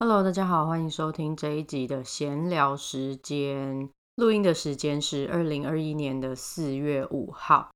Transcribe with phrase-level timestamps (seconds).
[0.00, 3.90] Hello，大家好，欢迎收听这一集的闲聊时间。
[4.14, 7.70] 录音的时间是二零二一年的四月五号。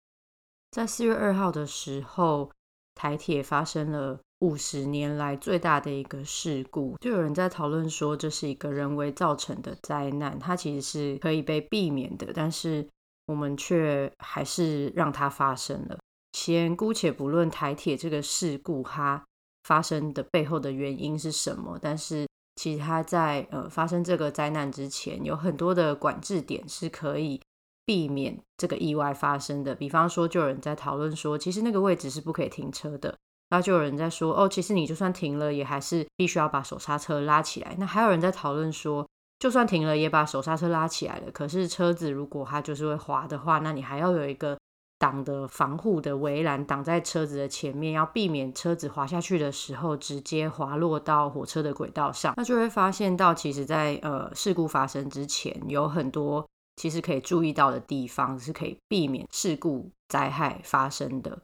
[0.70, 2.52] 在四月二号的时候，
[2.94, 12.88] 台铁发生了五十年来最大的一个事故，就有人在讨论说这是一个人为造成的灾难，它其实是可以被避免的，但是
[13.26, 15.98] 我们却还是让它发生了。
[16.34, 19.24] 先姑且不论台铁这个事故，哈。
[19.64, 21.78] 发生的背后的原因是什么？
[21.80, 22.26] 但是
[22.56, 27.40] 其实它在呃发生这个灾难之前，有很多的管制点是可以
[27.86, 29.74] 避免这个意外发生的。
[29.74, 33.14] 比方说，就有人在讨论说，其实那个位置是不可以停车的。
[33.48, 37.76] 然后就有人在说，哦，其实你就算停了，也还是必须要把手刹车拉起来。
[37.78, 39.06] 那还有人在讨论说，
[39.38, 41.30] 就算停了，也把手刹车拉起来了。
[41.30, 44.58] 可是车子如果它就是会滑的话，那你还要有一个。
[45.02, 52.34] 挡的防护的围栏挡在车子的前面，要避免车子滑下去的时候直接滑落到火车的轨道上。
[52.36, 61.36] 那就会发现到，其实，在呃事故发生之前，有很多其实可以注意到的地方，是可以避免事故灾害发生的。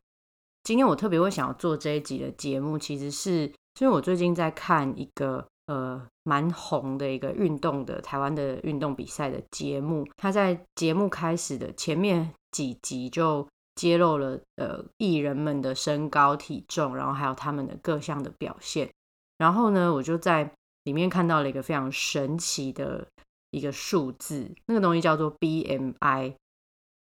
[0.63, 12.35] 今天我特别会想要做这一集的节目，其实是因为我最近在看一个呃蛮红的一个运动的台湾的运动比赛的节目，他在节目开始的前面。
[12.51, 18.91] 几集就揭露了呃艺人们的身高体重，然后还有他们的各项的表现。
[19.37, 20.51] 然后呢，我就在
[20.85, 23.07] 里面看到了一个非常神奇的
[23.51, 26.35] 一个数字，那个东西叫做 BMI。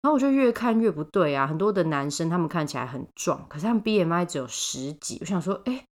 [0.01, 5.17] 然后我就越看越不对啊，很多的男生他们看起来很壮，可是他们 BMI 只有十几。
[5.21, 5.85] 我想说，哎，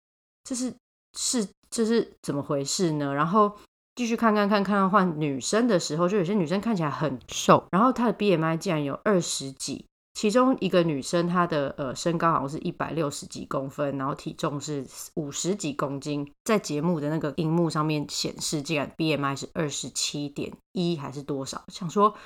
[0.45, 0.75] 这是
[1.13, 3.13] 是这是怎么回事呢？
[3.13, 3.59] 然后。
[3.95, 9.85] 继续看看看看到换女生的时候，就有些女生看起来很瘦，然后她的 BMI 竟然有二十几，
[10.15, 21.63] 其中一个女生她的呃身高好像是一百六十几公分，然后体重是五十几公斤，在节目的那个荧幕上面显示，竟然 BMI 是二十七点一还是多少？
[21.69, 22.17] 想说，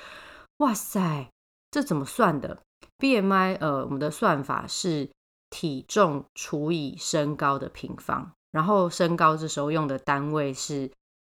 [0.59, 1.27] 哇塞，
[1.69, 2.59] 这怎么算的
[2.97, 5.09] ？BMI 呃，我们的算法是
[5.49, 10.89] 体重除以身高的平方，然后身高这时候用的单位是。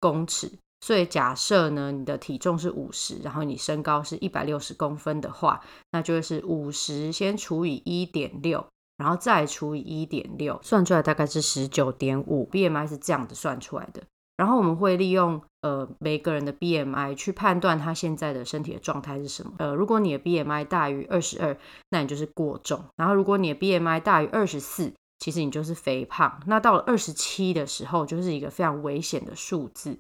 [0.03, 0.50] 公尺，
[0.81, 5.60] 所以假设呢，你的体重是五十，然后你身高是一百六十公分的话，
[5.92, 8.66] 那就是五十先除以一点六，
[8.97, 12.48] 然后再除以一点六，算出来大概是十九点五。
[12.50, 14.02] BMI 是这样子算出来的。
[14.38, 19.52] 然后我们会利用呃每个人的 BMI 去判断他现在的身体的状态是什么。
[19.58, 21.54] 呃，如果你的 BMI 大于二十二，
[21.91, 29.97] 那你就是过重；然后如果你的 BMI 大于二十四，其实你就是肥胖，那到了二十七的时候，就是一个非常危险的数字。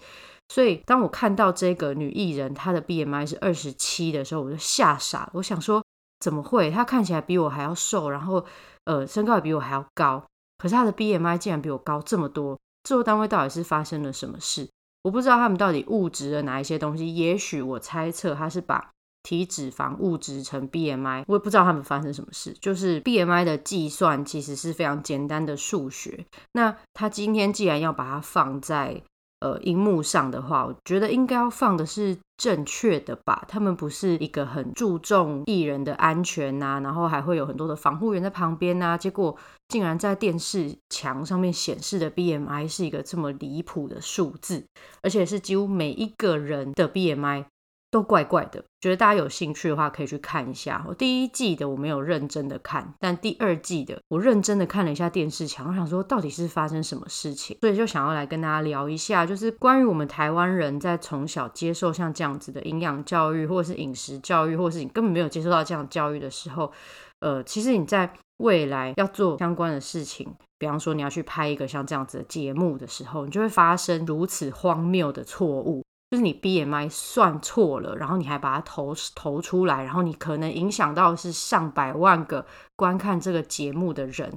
[0.48, 5.30] 所以当我看到这个女艺人她的 BMI 是二十七的时候，我就吓傻了。
[5.34, 5.84] 我想说，
[6.18, 6.70] 怎么会？
[6.70, 8.44] 她看起来比我还要瘦，然后
[8.86, 10.24] 呃身高也比我还要高，
[10.58, 12.56] 可是她的 BMI 竟然比我高这么多。
[12.82, 14.68] 制作单位到底是发生了什么事？
[15.02, 17.14] 我不知道他们到底误植了哪一些东西。
[17.14, 18.90] 也许我猜测他是把。
[19.22, 22.56] 体脂肪物质成 BMI，我也不知道他们发生什么事。
[22.60, 26.24] 就是 BMI 的计算其实是非常简单的数学。
[26.52, 29.02] 那他今天既然要把它放在
[29.40, 33.44] 呃荧幕上的话，我觉得应该要放的是正确的吧。
[33.46, 38.96] 他们不是一个很注重艺人的安全呐，然后还会有很多的防护员在旁边呐。
[38.96, 39.36] 结果
[39.68, 44.64] 竟然在电视墙上面显示的 BMI 是一个这么离谱的数字，
[45.02, 47.44] 而且是几乎每一个人的 BMI。
[47.90, 50.84] 都怪怪的，觉得大家有兴趣的话可以去看一下。
[50.86, 66.70] 我第一季的我没有认真的看，但第二季的我认真的看了一下电视墙，我想说到底是发生什么事情，所以就想要来跟大家聊一下，就是关于我们台湾人在从小接受像这样子的营养教育，或者是饮食教育，或者是你根本没有接受到这样教育的时候，
[67.18, 75.82] 呃，其实你在未来要做相关的事情，比方说你要去拍一个像这样子的节目的时候，你就会发生如此荒谬的错误。
[76.10, 82.44] 就是你 BMI 算错了，然后你还把它投投出来，然后你可能影响到是上百万个
[82.74, 84.36] 观看这个节目的人，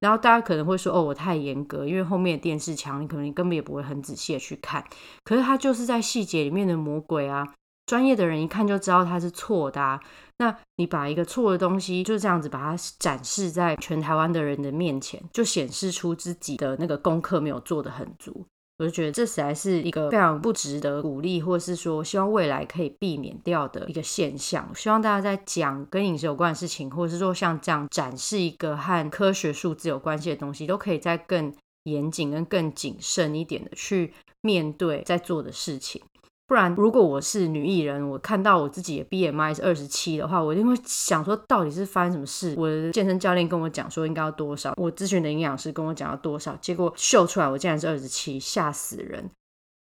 [0.00, 4.84] 然后大家可能会说：“哦，我太严格，因为后面的电视墙，你可能根本也不会很仔细的去看。”
[5.24, 7.54] 可是它就是在细节里面的魔鬼啊！
[7.86, 9.98] 专业的人一看就知道它是错的啊！
[10.38, 18.44] 那你把一个错的东西就这样子把它展示在全台湾的人的面前，就显示出自己的那个功课没有做的很足。
[18.76, 24.68] 我就觉得这实在是一个非常不值得鼓励，或者是说希望未来可以避免掉的一个现象。
[24.74, 31.54] 希望大家在讲跟饮食有关的事情，或者是说像这样展示一个和科学数字有关系的东西，都可以在更
[31.84, 36.02] 严谨跟更谨慎一点的去面对在做的事情。
[36.46, 42.54] 不然，如果我是女艺人，我看到我自己的 BMI 是二十七的话，我一定会想说，到底是发生什么事？
[42.58, 49.30] 我的健身教练跟我讲说应该要多少，我咨询的营养师跟我讲要多少，结果秀出来我竟然是二十七，吓死人！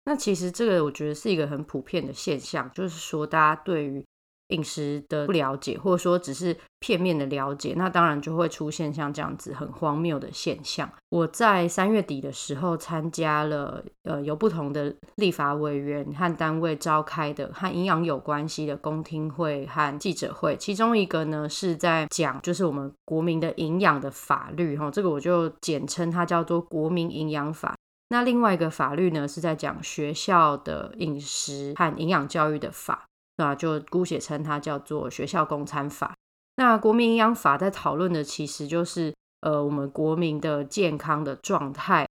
[0.07, 4.03] 那其实这个我觉得是一个很普遍的现象，就是说大家对于
[4.49, 10.89] 饮食的不了解，或者说只是片面的了解，那当然就会出现像这样子很荒谬的现象。
[11.09, 27.75] 我在三月底的时候参加了呃有不同的立法委员和单位召开的和营养有关系的公听会和记者会，其中一个呢是在讲就是我们国民的营养的法律哈，这个我就简称它叫做国民营养法。
[28.11, 33.05] 那另外一个法律呢是在讲学校的饮食和营养教育的法。
[33.37, 36.15] 那就姑且称它叫做学校供餐法。
[36.57, 39.13] 那国民营养法在讨论的其实就是，
[39.43, 42.09] 呃，我们国民的健康的状态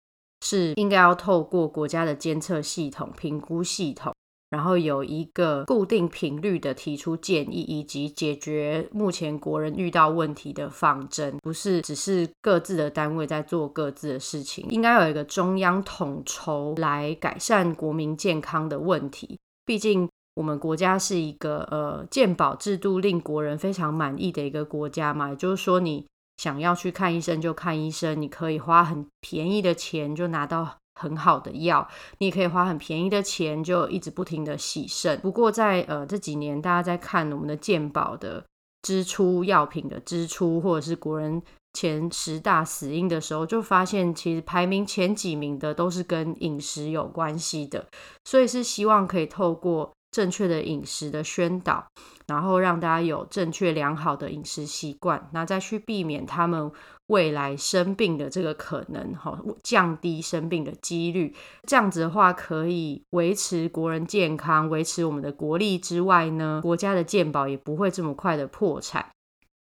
[0.46, 4.16] 是应该要透过国家的监测系统、评估系统，
[4.50, 19.38] 然后有一个固定频率的提出建议，以及解决目前国人遇到问题的方针，不是只是各自的单位在做各自的事情，应该有一个中央统筹来改善国民健康的问题。
[19.66, 20.08] 毕竟。
[20.40, 26.06] 我们国家是一个呃健保制度令国人非常满意的一个国家嘛，也就是说，你
[26.38, 31.86] 想要去看医生就看医生，你可以花很便宜的钱就拿到很好的药，
[32.20, 35.20] 你也可以花很便宜的钱就一直不停的洗肾。
[35.20, 38.42] 不过在呃这几年，大家在看我们的健保的
[38.82, 41.42] 支出、药品的支出，或者是国人
[41.74, 47.86] 前十大死因的时候，就发现其实排名前几名的都是跟饮食有关系的，
[48.24, 49.92] 所以是希望可以透过。
[50.12, 51.88] 正确的饮食的宣导，
[52.28, 56.72] 然后让大家有正确良好的饮食习惯，那再去避免他们
[57.08, 61.36] 未来生病的这个可能，哈，降低生病的几率。
[61.68, 69.10] 这样子的话，可以维持国人健康，维持我们的国力之外呢，国家的健保也不会这么快的破产。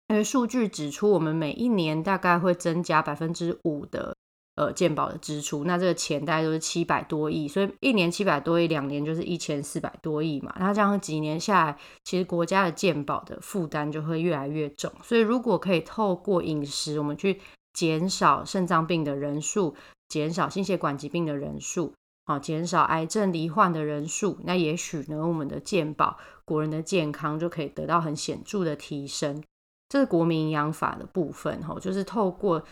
[0.09, 4.15] 因为数据指出，我们每一年大概会增加百分之五的。
[4.55, 10.55] 呃，健保的支出，那这个钱大概都是七百多亿，所以一年七百多亿，两年就是一千四百多亿嘛。
[10.57, 14.89] 那这样几年下来，其实国家的健保的负担就会越来越重。
[15.03, 17.41] 所以如果可以透过饮食，我们去
[17.73, 19.75] 减少肾脏病的人数，
[20.07, 21.93] 减少心血管疾病的人数，
[22.25, 29.43] 好，减少癌症罹患的人数，那也许呢，我们的健保国人的健康就可以得到很显著的提升。
[29.89, 32.63] 这是国民营养法的部分，哈，就是透过。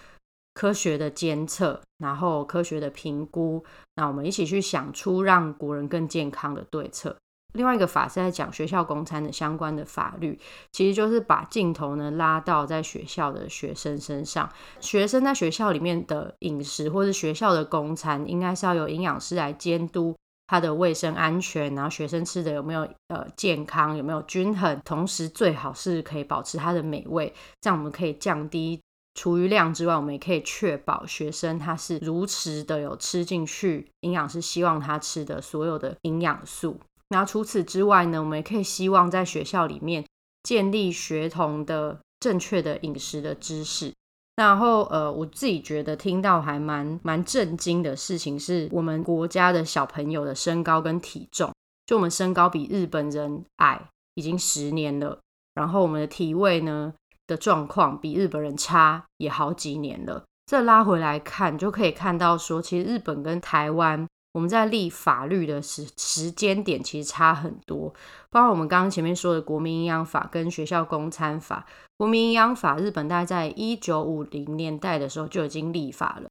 [0.54, 3.64] 科学的监测，然后科学的评估，
[3.96, 7.16] 那我们一起去想出让国人更健康的对策。
[7.54, 10.40] 另外一个法是在讲学校公餐的相关的法律，
[10.72, 14.50] 其实就是把镜头呢拉到在学校的学生身上。
[14.80, 20.16] 学生在学校里面的饮食或是学校的公餐，应该是要有营养师来监督
[20.48, 28.82] 他的卫生安全，然后学生吃的有没有呃健康，有没有均衡，同时最好是可以保持它的美味，这样我们可以降低。
[29.16, 36.80] 除余量之外，我们也可以确保学生他是如实的有吃进去营养师希望他吃的所有的营养素。
[37.10, 40.04] 那除此之外呢，我们也可以希望在学校里面
[40.42, 43.94] 建立学童的正确的饮食的知识。
[44.36, 51.54] 然后，呃，我自己觉得听到还蛮蛮震惊的事情，是我们国家的小朋友的身高跟体重，
[51.86, 53.80] 就我们身高比日本人矮
[54.16, 55.20] 已经十年了，
[55.54, 56.96] 然后我们的体位呢？
[57.28, 60.24] 的状况比日本人差也好几年了。
[60.46, 67.94] 这拉回来看，就可以看到说，其实日本跟台湾，我们在立法律的时时间点其实差很多。
[68.30, 71.66] 包括我们刚刚前面说的国民营养法跟学校公餐法，
[71.98, 76.30] 国民营养法日本大概在一九五零年代的时候就已经立法了。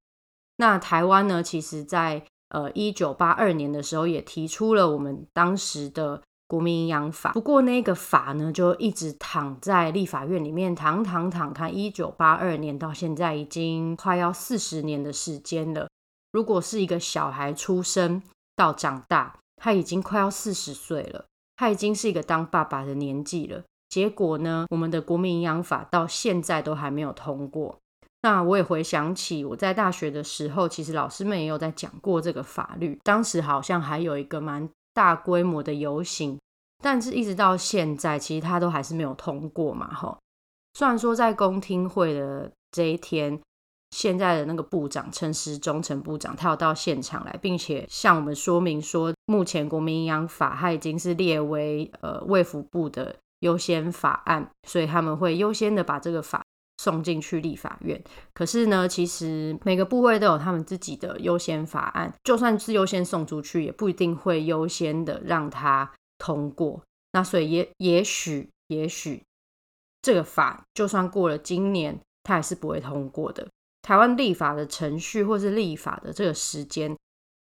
[0.56, 6.22] 那台湾呢，其实在呃一九八二年的时候也提出了我们当时的。
[6.52, 15.88] 国民营养法，不过那个法呢，就一直躺在立法院里面，躺躺躺，看一九八二年到现在已经快要四十年的时间了。
[16.30, 18.22] 如果是一个小孩出生
[18.54, 21.24] 到长大，他已经快要四十岁了，
[21.56, 23.62] 他已经是一个当爸爸的年纪了。
[23.88, 27.78] 结果呢，我们的国民营养法到现在都还没有通过。
[28.20, 34.68] 那我也回想起我在大学的时候，其实老师们也有在讲过这个法律，当时好像还有一个蛮。
[34.94, 36.38] 大规模的游行，
[36.82, 40.18] 但是一直到现在，其实他都还是没有通过嘛，哈。
[40.74, 43.40] 虽然说在公听会的这一天，
[43.90, 56.42] 现在的那个部长陈时中陈部长，他有到现场来，并且向我们说明说，目前国民营养法它已经是列为呃卫福部的优先法案，所以他们会优先的把这个法
[56.78, 58.02] 送进去立法院。
[58.32, 66.82] 可是呢，其实每个部会都有他们自己的优先法案，就算是优先送出去，也不一定会优先的让它通过。
[67.12, 69.22] 那所以也也许也许
[70.00, 73.46] 这个法就算过了今年，它还是不会通过的。
[73.82, 76.96] 台湾立法的程序或是立法的这个时间。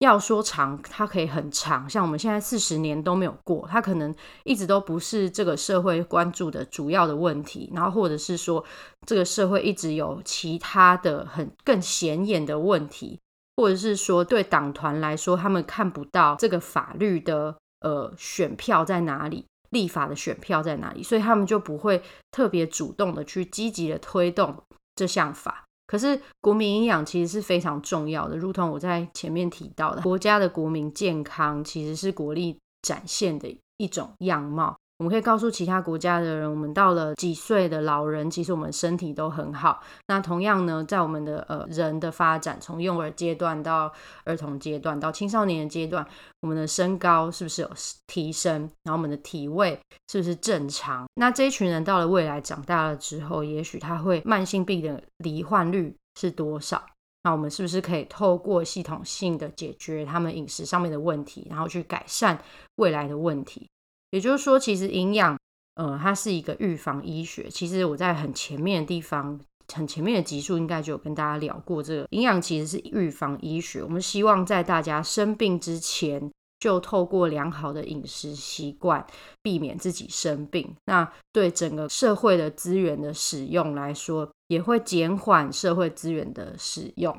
[0.01, 4.15] 要说长，它可以很长，像我们现在四十年都没有过，它可能
[4.45, 8.65] 一直都不是这个社会关注的主要的问题，然后或者是说
[9.07, 13.21] 这个社会一直有其他的很更显眼的问题，
[13.57, 24.63] 或者是说对党团来说，他们看不到这个法律的呃选票在哪里，立法的选票在哪里，所以他们就不会特别主动的去积极的推动
[24.97, 25.67] 这项法。
[25.91, 34.79] 可是国民营养其实是非常重要的，如同我在前面提到的，国家的国民健康其实是国力展现的一种样貌。
[35.01, 39.83] 我们可以告诉其他国家的人，我们到了几岁的老人，其实我们身体都很好。
[40.09, 43.91] 那同样呢，在我们的呃人的发展，从幼儿阶段到
[44.25, 46.07] 儿童阶段到青少年阶段，
[46.43, 47.71] 我们的身高是不是有
[48.09, 48.61] 提升？
[48.83, 49.81] 然后我们的体位
[50.13, 51.07] 是不是正常？
[51.15, 56.85] 那这一群人到了未来长大了之后，也许他会慢性病的罹患率是多少？
[57.23, 62.39] 那我们是不是可以透过系统性的解决他们饮食上面的问题，然后去改善
[62.77, 63.67] 未来的问题？
[64.11, 65.39] 也就是说，其实营养，
[65.75, 67.49] 呃，它是一个预防医学。
[67.49, 69.39] 其实我在很前面的地方，
[69.73, 73.83] 很前面的集数应该就有跟大家聊过，这个营养其实是预防医学。
[73.83, 79.07] 我们希望在大家生病之前，就透过良好的饮食习惯，
[79.43, 80.75] 避免自己生病。
[80.87, 87.17] 那对整个社会的资源的使用来说，也会减缓社会资源的使用。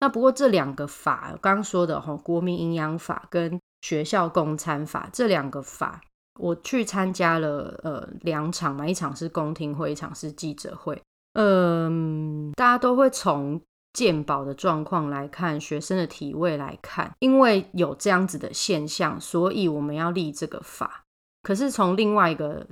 [0.00, 6.00] 那不过这两个法，刚刚说的哈，国民营养法跟学校供餐法这两个法，
[6.40, 11.02] 我去参加了呃两场嘛，一场是公听会，一场是记者会。
[11.34, 13.60] 嗯，大家都会从
[13.92, 21.02] 健保的状况来看，学生的体位来看，因为有这样子的现象，所以我们要立这个法。
[21.42, 22.66] 可是从另外一个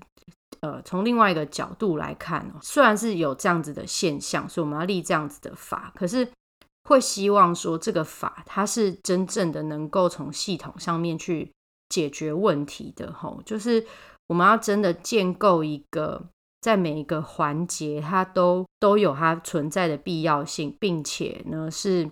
[0.60, 6.26] 呃从另外一个角度来看，虽然是有这样子的现象，所以我们要立这样子的法，可是。
[6.90, 11.52] 会希望说这个法它是真正的能够从系统上面去
[11.88, 13.86] 解决问题的吼，就是
[14.26, 16.20] 我们要真的建构一个
[16.60, 22.10] 在每一个环节它都都有它存在的必要性，并且呢是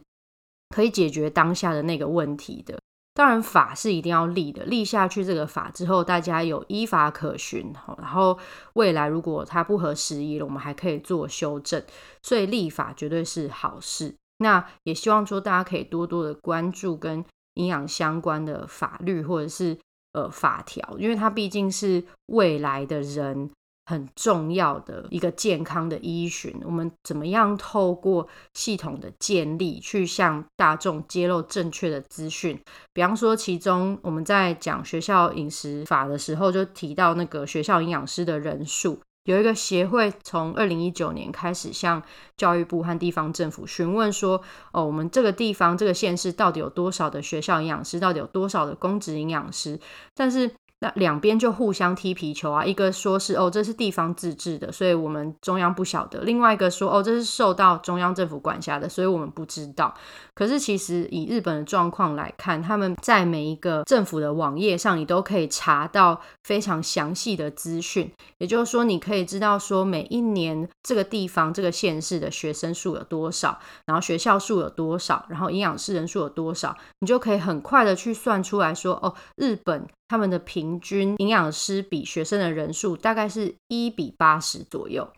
[0.73, 2.79] 可以解决当下的那个问题的。
[3.15, 8.39] 当然法是一定要立的，立下去这个法之后，大家有依法可循然后
[8.75, 11.83] 未来如果它不合时宜了，我们还可以做修正，
[12.23, 14.15] 所以立法绝对是好事。
[14.39, 19.77] 那也希望说大家可以多多的关注跟营养相关的法律或者是
[20.13, 23.51] 呃法条，因为它毕竟是未来的人
[23.87, 26.55] 很重要的一个健康的依循。
[26.65, 32.61] 我们怎么样透过系统的建立，去向大众揭露正确的资讯？
[32.93, 39.01] 比方说，其中我们在讲学校饮食法的时候，就提到那个学校营养师的人数。
[39.29, 42.03] 有一个协会从二零一九年开始向
[42.35, 44.43] 教育部和地方政府询问说
[44.73, 48.01] ：“哦，我们这个地方这个县市到底有多少的学校营养师？
[48.01, 49.79] 到底有多少的公职营养师？”
[50.17, 50.51] 但是。
[50.81, 59.93] 那两边就互相踢皮球啊，一个说是哦，这是地方自治的，所以我们中央不晓得；另外一个说哦，这是受到中央政府管辖的，所以我们不知道。
[60.35, 68.09] 可是其实以日本的状况来看，他们在每一个政府的网页上，你都可以查到非常详细的资讯。
[68.39, 79.89] 也就是说，你可以知道说每一年这个地方这个县市的学生数有多少，然后学校数有多少，然后营养师人数有多少，你就可以很快的去算出来说哦，日本。
[80.09, 85.09] 他们的平均营养师比学生的人数大概是一比八十左右。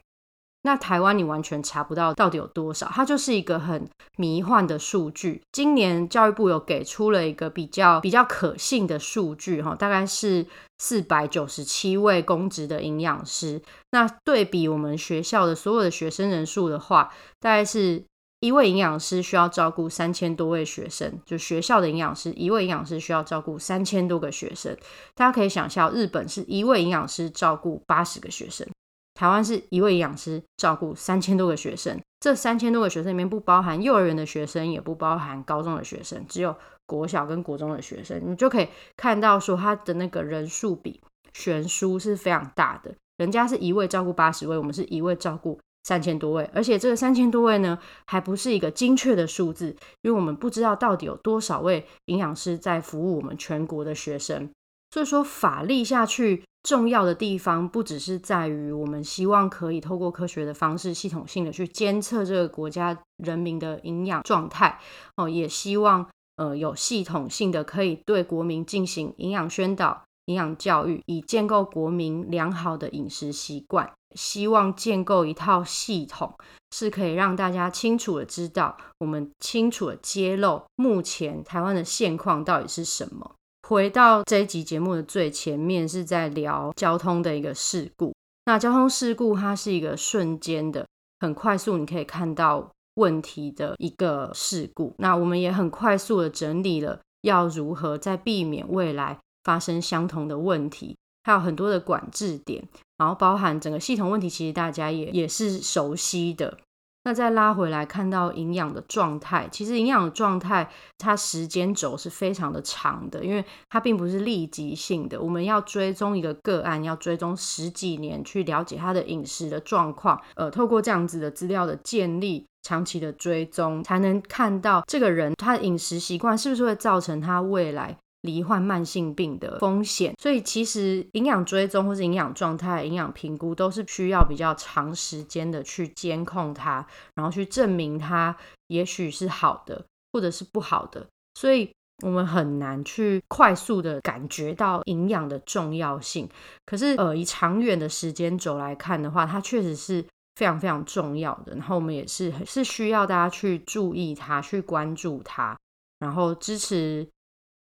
[0.62, 5.40] 那台湾你完全查不到到底有多少，它就是一个很迷幻的数据。
[5.52, 10.44] 今年教育部有给出了一个比较比较可信的数据，哈，大概是
[10.76, 13.62] 四百九十七位公职的营养师。
[13.92, 18.04] 那对比我们学校的所有的学生人数的话，大概是。
[18.40, 24.74] 一位营养师需要照顾三千多位学生，就学校的营养师，一位营养师需要照顾三千多个学生。
[25.14, 28.66] 大家可以想象，日本是一位营养师照顾八十个学生，
[29.12, 32.00] 台湾是一位营养师照顾三千多个学生。
[32.18, 36.56] 这三千多个学生里面不包含幼儿园的学生，也不包含高中的学生，只有
[36.86, 38.18] 国小跟国中的学生。
[38.24, 40.98] 你就可以看到说，他的那个人数比
[41.34, 42.94] 悬殊是非常大的。
[43.18, 45.60] 人家是一位照顾八十位，我们是一位照顾。
[45.82, 54.50] 三千多位，而且这个三千多位呢，还不是一个精确的数字，因为我们不知道到底有多少位营养师在服务我们全国的学生。
[54.92, 64.78] 所以说法立下去重要的地方不只是在于我们希望可以透过科学的方式，系统性的去监测这个国家人民的营养状态
[65.16, 66.06] 哦，也希望
[66.36, 73.92] 呃有系统性的可以对国民进行营养宣导、营养教育，以建构国民良好的饮食习惯。
[74.14, 76.34] 希望建构一套系统，
[76.70, 83.34] 是可以让大家清楚的知道，我们清楚的揭露目前台湾的现况到底是什么。
[83.68, 88.12] 回到这一集节目的最前面，是在聊交通的一个事故。
[88.46, 90.84] 那交通事故它是一个瞬间的、
[91.20, 94.92] 很快速，你可以看到问题的一个事故。
[94.98, 102.66] 那我们也很快速的整理了要如何在避免未来发生相同的问题，还有很多的管制点，
[103.00, 106.58] 然后包含整个系统问题，其实大家也也是熟悉的。
[107.04, 115.18] 那再拉回来看到营养的状态，其实营养的状态它时间轴是非常的长的，因为它并不是立即性的。
[115.18, 127.96] 我们要追踪一个个案，要追踪十几年去了解他的饮食的状况，呃，透过这样子的资料的建立，长期的追踪，才能看到这个人他的饮食习惯是不是会造成他未来。
[128.22, 138.36] 罹患慢性病的风险，所以其实营养追踪或是营养状态、营养评估都是需要比较长时间的去监控它，然后去证明它
[138.66, 141.72] 也许是好的或者是不好的，所以
[142.04, 146.28] 我们很难去快速的感觉到营养的重要性。
[146.66, 150.04] 可是呃，以长远的时间轴来看的话，它确实是
[150.36, 151.54] 非常非常重要的。
[151.54, 155.56] 然后我们也是是需要大家去注意它、去关注它，
[155.98, 157.08] 然后支持。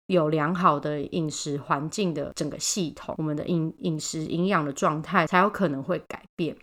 [0.07, 6.57] 有良好的饮食环境的整个系统，我们的饮饮食营养的状态才有可能会改变。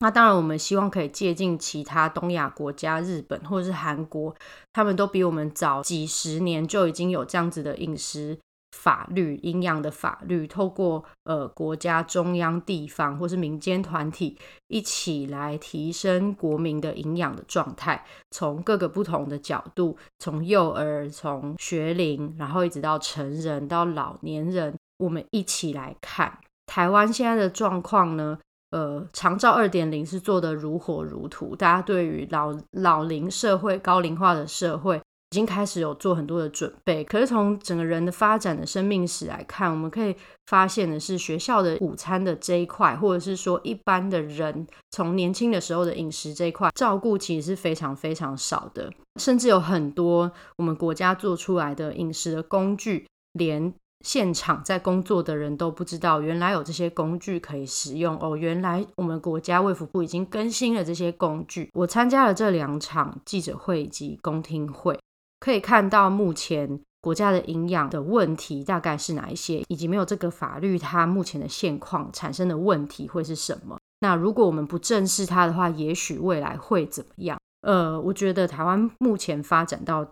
[0.00, 4.34] 那当然，我们希望可以借鉴其他东亚国家，日本或者是韩国，
[4.72, 8.36] 他们都比我们早几十年就已经有这样子的饮食。
[8.72, 14.36] 法律营养的法律，透过呃国家、中央、地方或是民间团体
[14.68, 28.38] 一起来提升国民的营养的状态，从各个不同的角度，从幼儿、从学龄，然后一直到成人到老年人，我们一起来看台湾现在的状况呢？
[28.70, 34.98] 呃，长照二点零是做的如火如荼，大家对于老老龄社会、高龄化的社会。
[35.32, 53.72] 已经开始有做很多的准备，可是从整个人的发展的生命史来看，我们可以发现的是，学校的午餐的这一块，或者是说一般的人从年轻的时候的饮食这一块照顾，其实是非常非常少的，甚至有很多我们国家做出来的饮食的工具，连
[54.04, 58.36] 现场在工作的人都不知道，原来有这些工具可以使用哦。
[58.36, 61.70] 原来我们国家卫福部已经更新了这些工具。
[61.72, 64.98] 我参加了这两场记者会以及公听会。
[65.42, 73.76] 可以看到目前国家的营养的问题大概是哪一些，以及没有这个法律，它目前的现况产生的问题会是什么？
[73.98, 77.36] 那如果我们不正视它的话，也许未来会怎么样？
[77.62, 80.06] 呃，我觉得台湾目前发展到。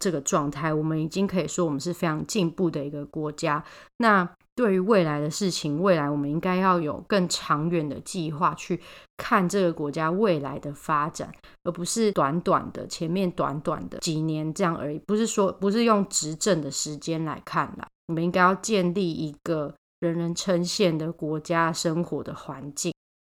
[0.00, 3.64] 这个状态，我们已经可以说我们是非常进步的一个国家。
[3.98, 8.80] 那对于未来的事情，未来我们应该要有更长远的计划去
[9.18, 11.30] 看这个国家未来的发展，
[11.64, 14.98] 而不是短短的前面短短的几年这样而已。
[15.00, 22.92] 不是说不是用执政的时间来看啦，我们应该要建立一个人人称羡的国家生活的环境。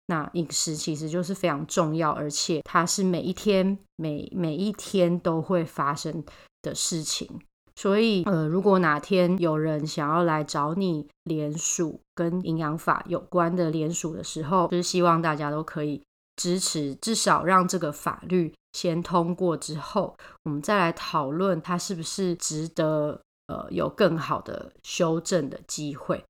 [0.08, 6.24] 那饮食其实就是非常重要，而且它是每一天每每一天都会发生
[6.64, 7.40] 的事情。
[7.82, 16.00] 所以，呃，如果哪天有人想要来找你联署跟营养法有关的联署的时候，就是希望大家都可以
[16.36, 26.24] 支持，至少让这个法律先通过之后，我们再来讨论它是不是值得呃有更好的修正的机会。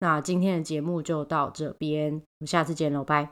[0.00, 3.26] 那今天的节目就到这边，我们下次见喽，拜。